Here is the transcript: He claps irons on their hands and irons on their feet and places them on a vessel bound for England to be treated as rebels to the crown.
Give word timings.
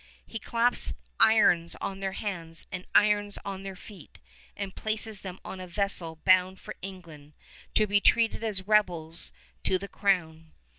He 0.25 0.39
claps 0.39 0.95
irons 1.19 1.75
on 1.79 1.99
their 1.99 2.13
hands 2.13 2.65
and 2.71 2.87
irons 2.95 3.37
on 3.45 3.61
their 3.61 3.75
feet 3.75 4.17
and 4.57 4.75
places 4.75 5.21
them 5.21 5.39
on 5.45 5.59
a 5.59 5.67
vessel 5.67 6.15
bound 6.25 6.59
for 6.59 6.73
England 6.81 7.33
to 7.75 7.85
be 7.85 8.01
treated 8.01 8.43
as 8.43 8.67
rebels 8.67 9.31
to 9.63 9.77
the 9.77 9.87
crown. 9.87 10.53